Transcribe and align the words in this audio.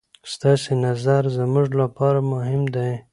ستاسې 0.33 0.71
نظر 0.85 1.21
زموږ 1.37 1.69
لپاره 1.81 2.19
مهم 2.31 2.63
دی. 2.75 2.91